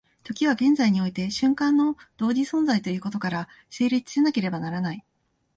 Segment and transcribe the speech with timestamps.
[0.23, 5.05] 時は現在において瞬間の同時存在ということから成立せなければならない。